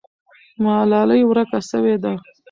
ملالۍ 0.63 1.21
ورکه 1.25 1.59
سوې 1.71 1.95
ده. 2.03 2.13